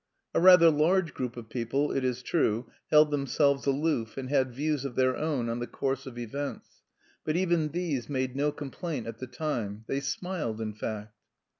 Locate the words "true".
2.23-2.67